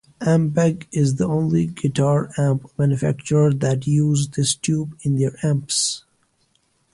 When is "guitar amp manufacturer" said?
1.67-3.53